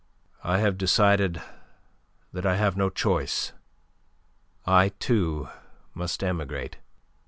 "I 0.43 0.57
have 0.57 0.79
decided 0.79 1.39
that 2.33 2.43
I 2.43 2.55
have 2.55 2.75
no 2.75 2.89
choice. 2.89 3.53
I, 4.65 4.89
too, 4.97 5.47
must 5.93 6.23
emigrate. 6.23 6.79